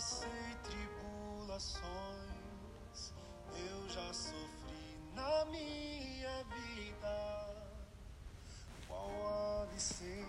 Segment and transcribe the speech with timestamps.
[0.00, 1.82] passei tribulações,
[3.54, 7.76] eu já sofri na minha vida.
[8.88, 10.24] Qual ave sem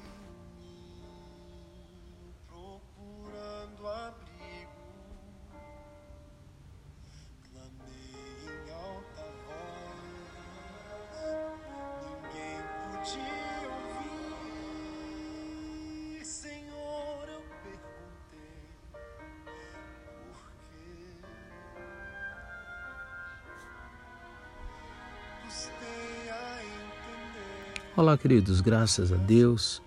[27.94, 29.82] Olá, queridos, graças a Deus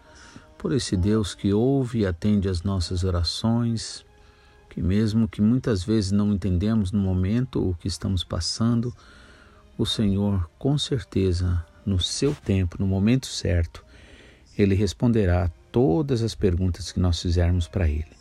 [0.59, 4.05] por esse Deus que ouve e atende as nossas orações,
[4.69, 8.95] que mesmo que muitas vezes não entendemos no momento o que estamos passando,
[9.79, 13.83] o Senhor, com certeza, no seu tempo, no momento certo,
[14.57, 18.13] ele responderá todas as perguntas que nós fizermos para ele.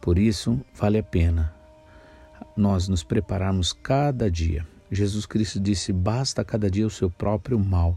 [0.00, 1.54] Por isso, vale a pena
[2.56, 4.66] nós nos prepararmos cada dia.
[4.90, 7.96] Jesus Cristo disse: basta cada dia o seu próprio mal.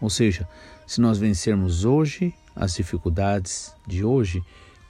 [0.00, 0.48] Ou seja,
[0.86, 4.42] se nós vencermos hoje as dificuldades de hoje,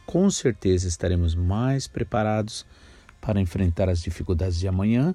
[0.04, 2.66] com certeza estaremos mais preparados
[3.20, 5.14] para enfrentar as dificuldades de amanhã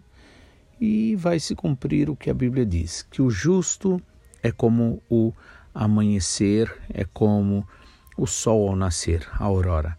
[0.80, 4.02] e vai se cumprir o que a Bíblia diz: que o justo
[4.42, 5.32] é como o
[5.74, 7.66] amanhecer, é como
[8.18, 9.98] o sol ao nascer, a aurora.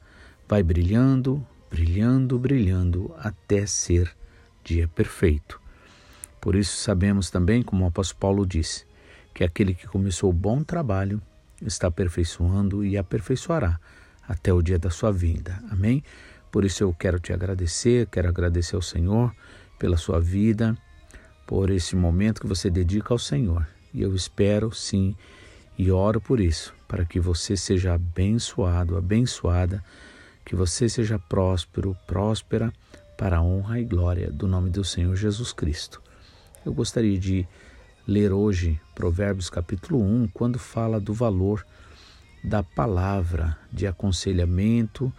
[0.48, 4.14] Vai brilhando, brilhando, brilhando até ser
[4.62, 5.60] dia perfeito.
[6.40, 8.84] Por isso sabemos também, como o apóstolo Paulo disse,
[9.34, 11.20] que aquele que começou o bom trabalho
[11.61, 13.78] está aperfeiçoando e aperfeiçoará
[14.27, 15.62] até o dia da sua vinda.
[15.70, 16.02] Amém?
[16.50, 19.34] Por isso eu quero te agradecer, quero agradecer ao Senhor
[19.78, 20.77] pela sua vida,
[21.47, 23.66] por esse momento que você dedica ao Senhor.
[23.92, 25.16] E eu espero sim
[25.78, 29.83] e oro por isso, para que você seja abençoado, abençoada,
[30.44, 32.72] que você seja próspero, próspera,
[33.16, 36.03] para a honra e glória do nome do Senhor Jesus Cristo.
[36.64, 37.47] Eu gostaria de
[38.06, 41.64] ler hoje Provérbios capítulo 1, quando fala do valor
[42.42, 45.12] da palavra de aconselhamento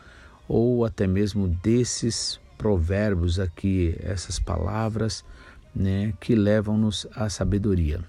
[0.48, 5.24] ou até mesmo desses provérbios aqui, essas palavras
[5.74, 8.02] né, que levam-nos à sabedoria.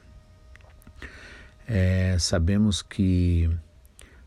[1.66, 3.48] É, sabemos que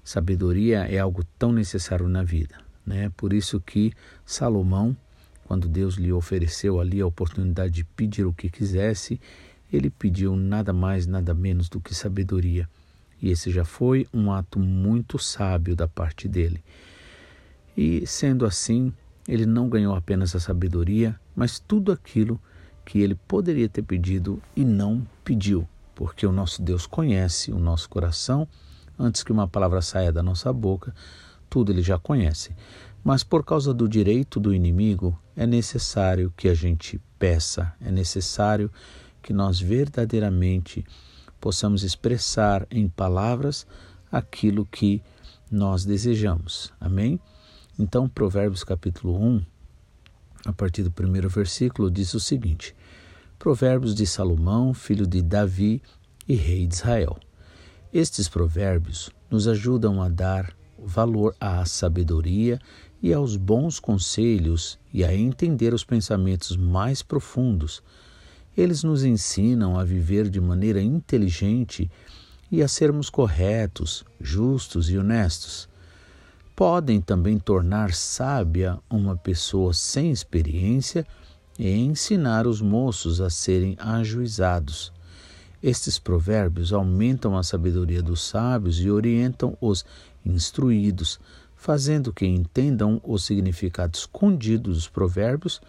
[0.03, 3.11] sabedoria é algo tão necessário na vida, né?
[3.15, 3.93] Por isso que
[4.25, 4.97] Salomão,
[5.45, 9.21] quando Deus lhe ofereceu ali a oportunidade de pedir o que quisesse,
[9.72, 12.69] ele pediu nada mais, nada menos do que sabedoria.
[13.22, 16.63] E esse já foi um ato muito sábio da parte dele.
[17.75, 18.94] E sendo assim,
[19.27, 22.39] ele não ganhou apenas a sabedoria, mas tudo aquilo
[22.85, 27.89] que ele poderia ter pedido e não pediu, porque o nosso Deus conhece o nosso
[27.89, 28.47] coração
[28.97, 30.95] antes que uma palavra saia da nossa boca,
[31.50, 32.56] tudo ele já conhece.
[33.03, 38.69] Mas por causa do direito do inimigo, é necessário que a gente peça, é necessário
[38.69, 38.77] que
[39.33, 40.85] nós verdadeiramente
[41.39, 43.65] possamos expressar em palavras
[44.11, 45.01] aquilo que
[45.51, 46.73] nós desejamos.
[46.79, 47.19] Amém?
[47.79, 49.45] Então, Provérbios capítulo 1,
[50.45, 52.75] a partir do primeiro versículo, diz o seguinte:
[53.38, 55.81] Provérbios de Salomão, filho de Davi
[56.27, 57.17] e rei de Israel.
[57.94, 62.59] Estes provérbios nos ajudam a dar valor à sabedoria
[63.01, 67.81] e aos bons conselhos e a entender os pensamentos mais profundos
[68.57, 71.91] eles nos ensinam a viver de maneira inteligente
[72.51, 75.69] e a sermos corretos, justos e honestos.
[76.56, 81.06] Podem também tornar sábia uma pessoa sem experiência
[81.59, 84.91] e ensinar os moços a serem ajuizados.
[85.62, 89.85] Estes provérbios aumentam a sabedoria dos sábios e orientam os
[90.25, 91.19] instruídos,
[91.56, 95.62] fazendo que entendam o significado escondido dos provérbios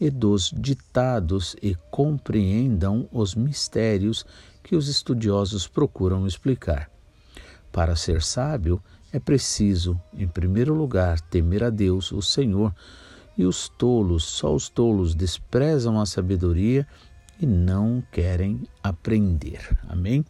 [0.00, 4.24] e dos ditados e compreendam os mistérios
[4.62, 6.90] que os estudiosos procuram explicar.
[7.70, 8.82] Para ser sábio,
[9.12, 12.74] é preciso, em primeiro lugar, temer a Deus, o Senhor,
[13.36, 16.86] e os tolos, só os tolos desprezam a sabedoria
[17.40, 19.78] e não querem aprender.
[19.88, 20.24] Amém?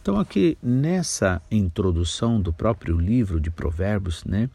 [0.00, 4.50] Então, aqui nessa introdução do próprio livro de Provérbios, né,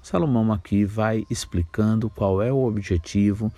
[0.00, 3.52] Salomão aqui vai explicando qual é o objetivo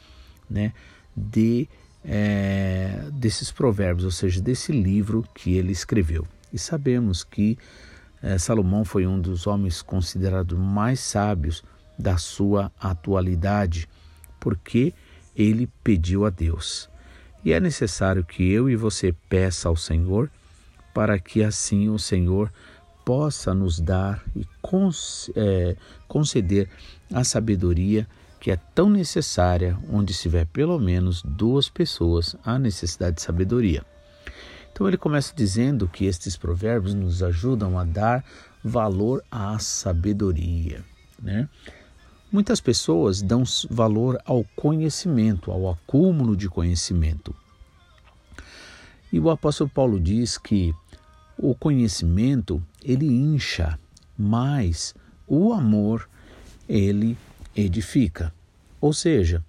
[0.48, 0.72] né,
[1.16, 1.68] de,
[2.04, 6.26] é, desses provérbios, ou seja, desse livro que ele escreveu.
[6.52, 7.58] E sabemos que
[8.22, 11.62] é, Salomão foi um dos homens considerados mais sábios
[11.98, 13.88] da sua atualidade,
[14.40, 14.94] porque
[15.36, 16.88] ele pediu a Deus.
[17.44, 20.30] E é necessário que eu e você peça ao Senhor
[20.94, 22.50] para que assim o Senhor
[23.04, 24.46] possa nos dar e
[25.36, 25.76] é,
[26.08, 26.68] conceder
[27.12, 28.08] a sabedoria
[28.44, 33.82] que é tão necessária onde estiver pelo menos duas pessoas, há necessidade de sabedoria.
[34.70, 38.22] Então ele começa dizendo que estes provérbios nos ajudam a dar
[38.62, 40.84] valor à sabedoria,
[41.22, 41.48] né?
[42.30, 47.34] Muitas pessoas dão valor ao conhecimento, ao acúmulo de conhecimento.
[49.10, 50.74] E o apóstolo Paulo diz que
[51.38, 53.78] o conhecimento ele incha,
[54.18, 54.94] mas
[55.26, 56.06] o amor
[56.68, 57.16] ele
[57.56, 58.32] edifica.
[58.80, 59.44] Ou seja,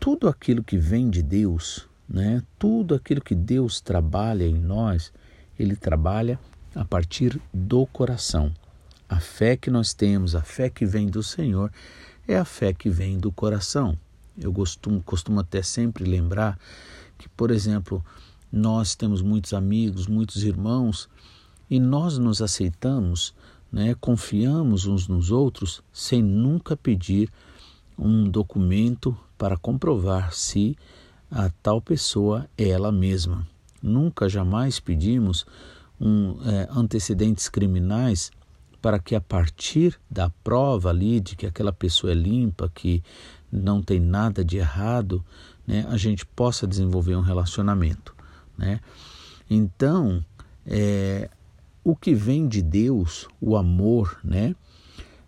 [0.00, 2.42] tudo aquilo que vem de Deus, né?
[2.58, 5.12] Tudo aquilo que Deus trabalha em nós,
[5.58, 6.38] ele trabalha
[6.74, 8.52] a partir do coração.
[9.08, 11.70] A fé que nós temos, a fé que vem do Senhor,
[12.26, 13.98] é a fé que vem do coração.
[14.36, 16.58] Eu costumo, costumo até sempre lembrar
[17.16, 18.04] que, por exemplo,
[18.50, 21.08] nós temos muitos amigos, muitos irmãos,
[21.70, 23.34] e nós nos aceitamos,
[23.74, 27.28] né, confiamos uns nos outros, sem nunca pedir
[27.98, 30.78] um documento para comprovar se
[31.28, 33.44] a tal pessoa é ela mesma.
[33.82, 35.44] Nunca, jamais pedimos
[36.00, 38.30] um, é, antecedentes criminais
[38.80, 43.02] para que a partir da prova ali de que aquela pessoa é limpa, que
[43.50, 45.24] não tem nada de errado,
[45.66, 48.14] né, a gente possa desenvolver um relacionamento.
[48.56, 48.78] Né?
[49.50, 50.24] Então,
[50.64, 51.28] é,
[51.84, 54.56] o que vem de Deus, o amor, né,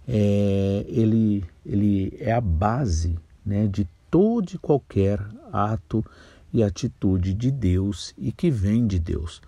[0.08, 5.20] é, ele, ele é a base né, de todo e qualquer
[5.52, 6.04] ato
[6.52, 9.42] e atitude de Deus e que vem de Deus.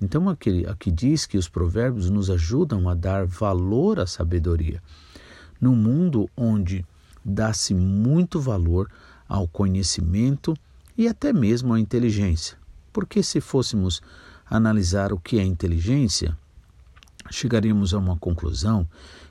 [0.00, 4.82] Então, aqui, aqui diz que os provérbios nos ajudam a dar valor à sabedoria.
[5.60, 6.84] Num mundo onde
[7.24, 8.90] dá-se muito valor
[9.28, 10.56] ao conhecimento
[10.98, 12.58] e até mesmo à inteligência.
[12.92, 14.02] Porque se fôssemos
[14.52, 16.36] analisar o que é inteligência,
[17.30, 18.86] chegaríamos a uma conclusão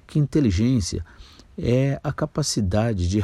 [0.08, 1.06] que inteligência
[1.56, 3.22] é a capacidade de,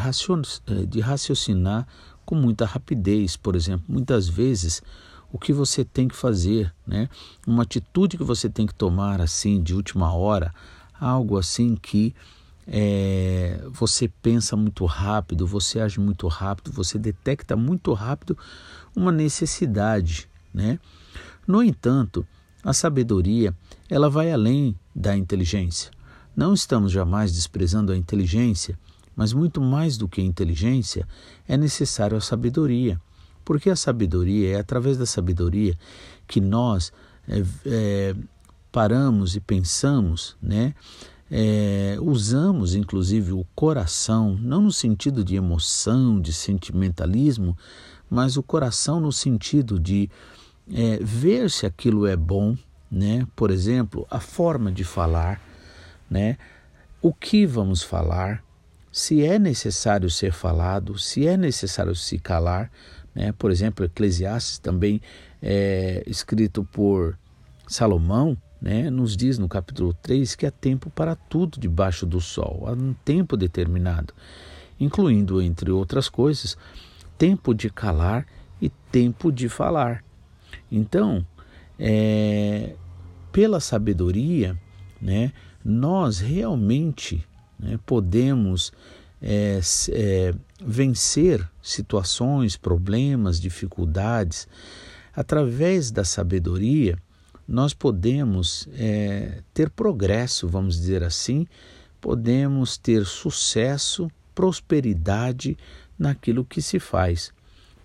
[0.88, 1.88] de raciocinar
[2.24, 3.36] com muita rapidez.
[3.36, 4.84] Por exemplo, muitas vezes
[5.34, 7.10] o que você tem que fazer, né?
[7.48, 10.54] Uma atitude que você tem que tomar assim de última hora,
[11.00, 12.14] algo assim que
[12.68, 18.38] é, você pensa muito rápido, você age muito rápido, você detecta muito rápido
[18.96, 20.80] uma necessidade, né?
[21.48, 22.28] No entanto,
[22.62, 23.56] a sabedoria
[23.90, 25.90] ela vai além da inteligência.
[26.36, 28.78] Não estamos jamais desprezando a inteligência,
[29.16, 31.08] mas muito mais do que a inteligência
[31.48, 33.00] é necessário a sabedoria.
[33.46, 35.78] Porque a sabedoria, é através da sabedoria
[36.28, 36.92] que nós
[37.28, 38.16] é, é,
[38.72, 40.76] paramos e pensamos, né?
[41.30, 47.58] É, usamos inclusive o coração, não no sentido de emoção, de sentimentalismo,
[48.10, 50.10] mas o coração no sentido de
[50.74, 52.58] é, ver se aquilo é bom,
[52.90, 53.26] né?
[53.36, 55.42] Por exemplo, a forma de falar,
[56.10, 56.38] né?
[57.02, 58.44] O que vamos falar,
[58.92, 62.72] se é necessário ser falado, se é necessário se calar,
[63.14, 63.34] né?
[63.38, 65.02] Por exemplo, Eclesiastes, também
[65.42, 67.18] é, escrito por
[67.68, 68.90] Salomão, né?
[68.90, 72.94] nos diz no capítulo 3 que há tempo para tudo debaixo do sol, há um
[73.06, 74.14] tempo determinado,
[74.80, 76.58] incluindo, entre outras coisas,
[77.18, 78.26] tempo de calar
[78.62, 80.04] e tempo de falar.
[80.72, 81.26] Então,
[81.80, 82.76] é,
[83.32, 84.58] pela sabedoria,
[85.02, 85.32] né,
[85.64, 87.26] nós realmente
[87.60, 88.72] né, podemos
[89.22, 89.60] é,
[89.92, 94.48] é, vencer situações, problemas, dificuldades,
[95.16, 96.98] através da sabedoria,
[97.48, 101.48] nós podemos é, ter progresso, vamos dizer assim,
[102.02, 105.58] podemos ter sucesso, prosperidade
[105.98, 107.32] naquilo que se faz.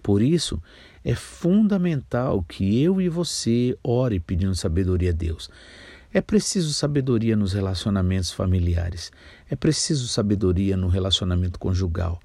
[0.02, 0.61] Por isso,
[1.04, 5.50] é fundamental que eu e você ore pedindo sabedoria a Deus.
[6.12, 9.11] É preciso sabedoria nos relacionamentos familiares,
[9.50, 12.21] é preciso sabedoria no relacionamento conjugal,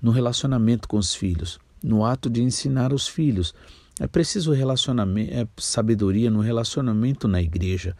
[0.00, 3.54] no relacionamento com os filhos, no ato de ensinar os filhos.
[4.00, 7.94] É preciso relacionamento, é sabedoria no relacionamento na igreja,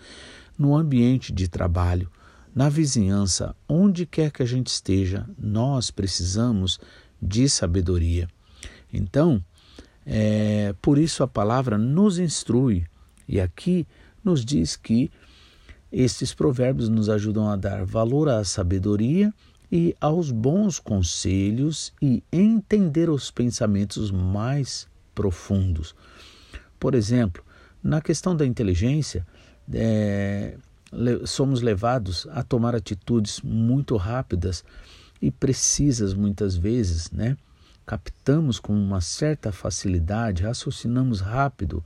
[0.58, 2.10] no ambiente de trabalho,
[2.54, 6.80] na vizinhança, onde quer que a gente esteja, nós precisamos
[7.20, 8.28] de sabedoria.
[8.92, 9.44] Então,
[10.10, 12.86] é, por isso a palavra nos instrui,
[13.28, 13.86] e aqui
[14.24, 15.10] nos diz que
[15.92, 19.32] estes provérbios nos ajudam a dar valor à sabedoria
[19.70, 25.94] e aos bons conselhos e entender os pensamentos mais profundos.
[26.80, 27.44] Por exemplo,
[27.82, 29.26] na questão da inteligência,
[29.70, 30.56] é,
[31.26, 34.64] somos levados a tomar atitudes muito rápidas
[35.20, 37.36] e precisas muitas vezes, né?
[37.88, 41.82] Captamos com uma certa facilidade, raciocinamos rápido,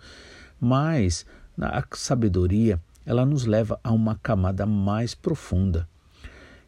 [0.60, 1.24] mas
[1.56, 5.88] a sabedoria ela nos leva a uma camada mais profunda.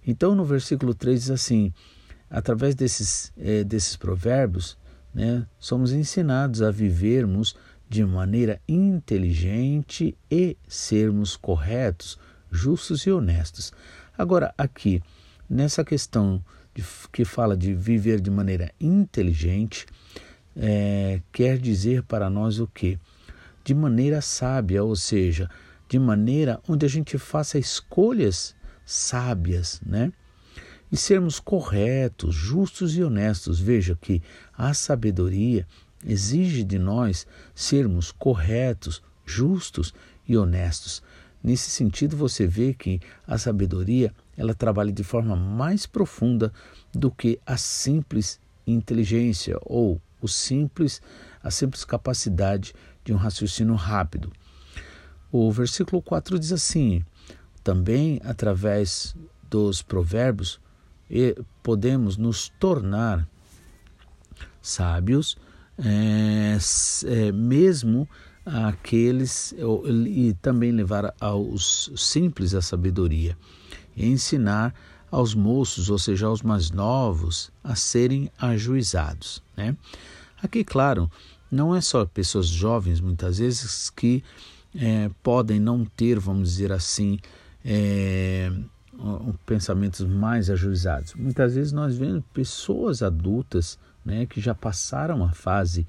[0.06, 1.72] Então, no versículo 3 diz assim:
[2.30, 4.78] através desses, é, desses provérbios,
[5.12, 7.56] né, somos ensinados a vivermos
[7.88, 12.20] de maneira inteligente e sermos corretos,
[12.52, 13.72] justos e honestos.
[14.16, 15.02] Agora, aqui,
[15.50, 16.40] nessa questão
[17.12, 19.86] que fala de viver de maneira inteligente,
[20.56, 22.98] é, quer dizer para nós o que?
[23.64, 25.48] De maneira sábia, ou seja,
[25.88, 28.54] de maneira onde a gente faça escolhas
[28.84, 30.12] sábias, né?
[30.90, 33.58] E sermos corretos, justos e honestos.
[33.58, 34.22] Veja que
[34.56, 35.66] a sabedoria
[36.06, 39.94] exige de nós sermos corretos, justos
[40.28, 41.02] e honestos.
[41.42, 46.52] Nesse sentido, você vê que a sabedoria ela trabalha de forma mais profunda
[46.92, 51.02] do que a simples inteligência ou o simples
[51.42, 52.74] a simples capacidade
[53.04, 54.32] de um raciocínio rápido.
[55.30, 57.04] O versículo 4 diz assim:
[57.62, 59.14] também através
[59.50, 60.60] dos provérbios
[61.62, 63.28] podemos nos tornar
[64.60, 65.36] sábios,
[65.78, 66.56] é,
[67.06, 68.08] é, mesmo
[68.44, 69.54] aqueles
[70.06, 73.36] e também levar aos simples a sabedoria,
[73.96, 74.74] e ensinar
[75.10, 79.42] aos moços, ou seja, aos mais novos, a serem ajuizados.
[79.56, 79.76] Né?
[80.42, 81.10] Aqui, claro,
[81.50, 84.24] não é só pessoas jovens, muitas vezes, que
[84.74, 87.18] é, podem não ter, vamos dizer assim,
[87.64, 88.52] é,
[89.46, 91.14] pensamentos mais ajuizados.
[91.14, 95.86] Muitas vezes nós vemos pessoas adultas né, que já passaram a fase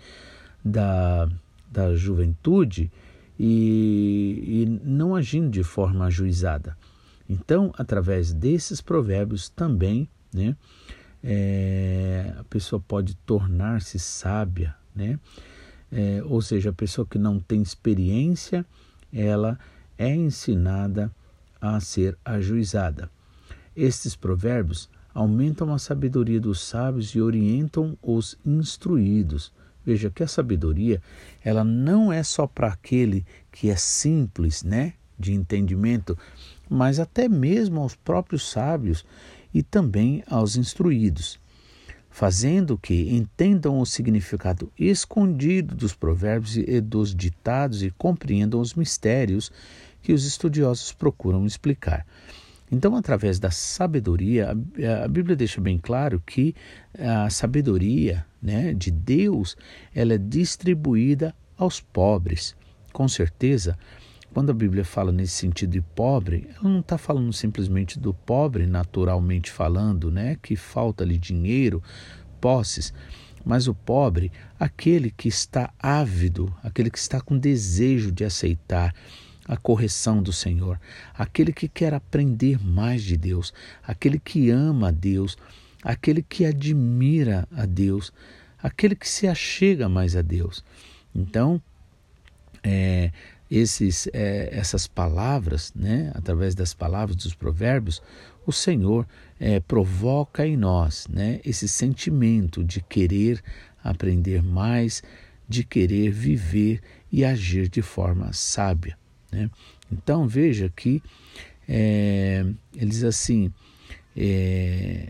[0.63, 1.27] da,
[1.75, 2.89] da juventude
[3.37, 6.77] e, e não agindo de forma ajuizada.
[7.27, 10.55] Então, através desses provérbios também, né,
[11.21, 15.19] é, a pessoa pode tornar-se sábia, né?
[15.91, 18.65] É, ou seja, a pessoa que não tem experiência,
[19.11, 19.57] ela
[19.97, 21.11] é ensinada
[21.59, 23.09] a ser ajuizada.
[23.75, 29.51] Estes provérbios aumentam a sabedoria dos sábios e orientam os instruídos.
[29.85, 31.01] Veja que a sabedoria,
[31.43, 36.17] ela não é só para aquele que é simples, né, de entendimento,
[36.69, 39.05] mas até mesmo aos próprios sábios
[39.53, 41.39] e também aos instruídos,
[42.09, 49.51] fazendo que entendam o significado escondido dos provérbios e dos ditados e compreendam os mistérios
[50.01, 52.05] que os estudiosos procuram explicar.
[52.75, 56.53] Então, através da sabedoria, a Bíblia deixa bem claro que
[56.99, 59.55] a sabedoria né, de Deus
[59.93, 62.53] ela é distribuída aos pobres.
[62.91, 63.77] Com certeza,
[64.33, 68.67] quando a Bíblia fala nesse sentido de pobre, ela não está falando simplesmente do pobre,
[68.67, 71.81] naturalmente falando, né, que falta-lhe dinheiro,
[72.41, 72.93] posses,
[73.45, 78.93] mas o pobre, aquele que está ávido, aquele que está com desejo de aceitar
[79.47, 80.79] a correção do Senhor,
[81.13, 85.37] aquele que quer aprender mais de Deus, aquele que ama a Deus,
[85.83, 88.11] aquele que admira a Deus,
[88.61, 90.63] aquele que se achega mais a Deus.
[91.13, 91.61] Então,
[92.63, 93.11] é,
[93.49, 98.01] esses, é, essas palavras, né, através das palavras dos provérbios,
[98.45, 99.07] o Senhor
[99.39, 103.41] é, provoca em nós né, esse sentimento de querer
[103.83, 105.03] aprender mais,
[105.47, 108.97] de querer viver e agir de forma sábia.
[109.35, 109.49] Né?
[109.91, 111.03] Então veja que
[111.67, 113.51] é, ele diz assim:
[114.15, 115.09] é,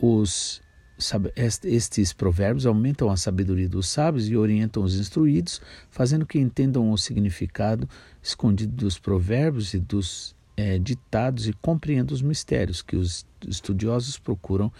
[0.00, 0.62] os,
[0.98, 6.90] sabe, estes provérbios aumentam a sabedoria dos sábios e orientam os instruídos, fazendo que entendam
[6.90, 7.88] o significado
[8.22, 14.72] escondido dos provérbios e dos é, ditados e compreendam os mistérios que os estudiosos procuram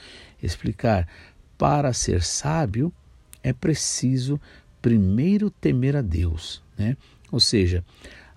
[0.43, 1.07] explicar.
[1.59, 2.93] Para ser sábio,
[3.43, 4.41] é preciso
[4.81, 6.97] primeiro temer a Deus, né?
[7.31, 7.85] Ou seja,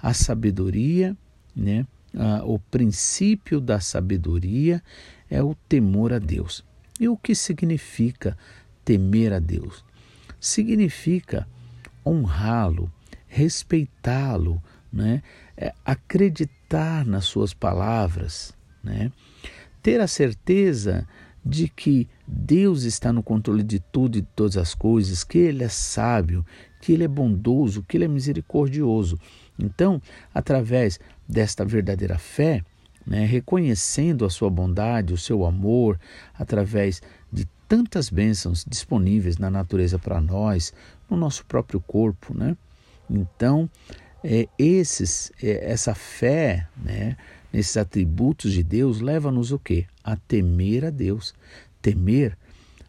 [0.05, 1.17] a sabedoria,
[1.55, 1.83] né?
[2.15, 4.83] Ah, o princípio da sabedoria
[5.27, 6.63] é o temor a Deus.
[6.99, 8.37] E o que significa
[8.85, 9.83] temer a Deus?
[10.39, 11.47] Significa
[12.05, 12.93] honrá-lo,
[13.25, 14.61] respeitá-lo,
[14.93, 15.23] né?
[15.57, 19.11] É acreditar nas suas palavras, né?
[19.81, 21.07] ter a certeza
[21.43, 25.63] de que Deus está no controle de tudo e de todas as coisas, que Ele
[25.63, 26.45] é sábio,
[26.79, 29.19] que Ele é bondoso, que Ele é misericordioso.
[29.57, 30.01] Então,
[30.33, 32.63] através desta verdadeira fé,
[33.05, 35.99] né, reconhecendo a sua bondade, o seu amor,
[36.33, 40.73] através de tantas bênçãos disponíveis na natureza para nós,
[41.09, 42.57] no nosso próprio corpo, né?
[43.09, 43.69] Então,
[44.23, 47.15] é, esses, é, essa fé, né,
[47.53, 49.85] nesses atributos de Deus, leva-nos o quê?
[50.03, 51.33] A temer a Deus.
[51.81, 52.35] Temer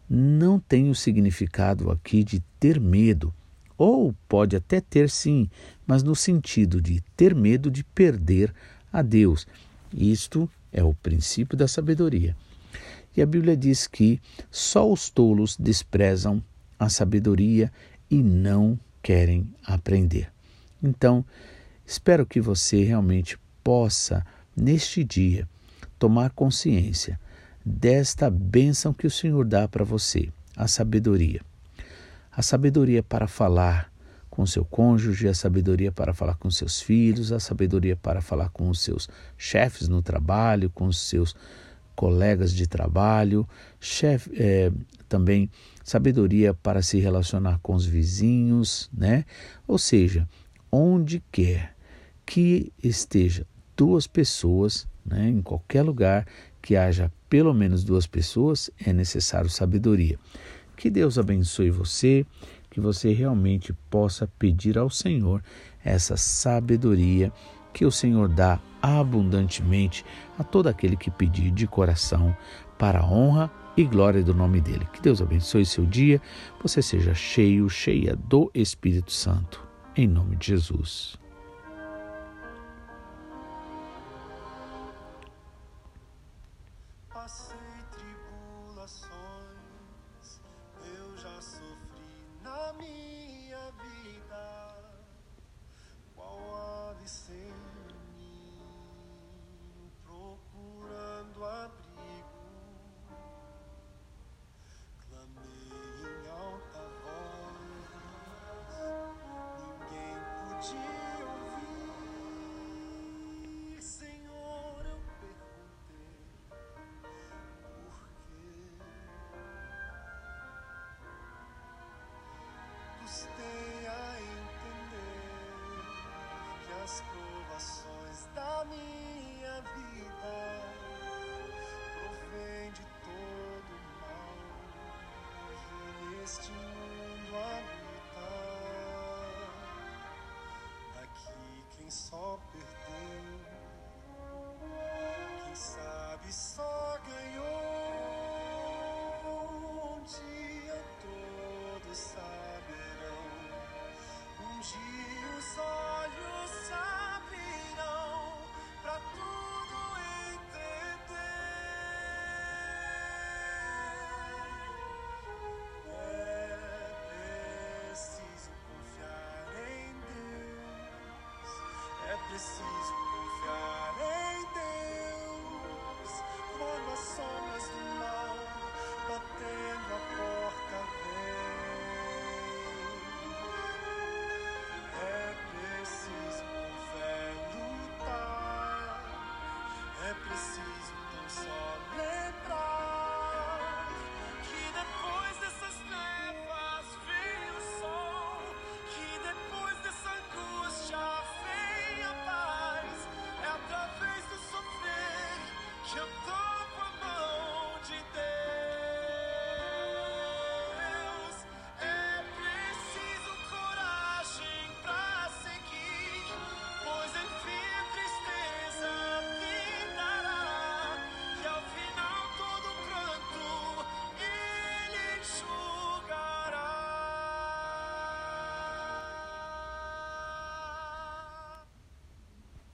[0.09, 3.33] não tem o significado aqui de ter medo,
[3.77, 5.49] ou pode até ter sim,
[5.85, 8.53] mas no sentido de ter medo de perder
[8.91, 9.45] a Deus.
[9.93, 12.35] Isto é o princípio da sabedoria.
[13.15, 16.43] E a Bíblia diz que só os tolos desprezam
[16.79, 17.71] a sabedoria
[18.09, 20.31] e não querem aprender.
[20.81, 21.25] Então,
[21.85, 25.47] espero que você realmente possa, neste dia,
[25.97, 27.19] tomar consciência
[27.65, 31.41] desta bênção que o Senhor dá para você, a sabedoria.
[32.37, 33.91] A sabedoria para falar
[34.29, 38.69] com seu cônjuge, a sabedoria para falar com seus filhos, a sabedoria para falar com
[38.69, 41.35] os seus chefes no trabalho, com os seus
[41.95, 43.49] colegas de trabalho,
[44.35, 44.71] é,
[45.09, 45.49] também
[45.83, 49.25] sabedoria para se relacionar com os vizinhos, né?
[49.67, 50.29] Ou seja,
[50.71, 51.73] onde quer
[52.23, 56.27] que esteja duas pessoas, né, em qualquer lugar
[56.61, 60.19] que haja pelo menos duas pessoas, é necessário sabedoria.
[60.77, 62.25] Que Deus abençoe você,
[62.69, 65.43] que você realmente possa pedir ao Senhor
[65.83, 67.33] essa sabedoria
[67.73, 70.05] que o Senhor dá abundantemente
[70.37, 72.35] a todo aquele que pedir de coração
[72.77, 74.87] para a honra e glória do nome dele.
[74.93, 76.21] Que Deus abençoe seu dia,
[76.61, 79.65] você seja cheio, cheia do Espírito Santo.
[79.95, 81.17] Em nome de Jesus.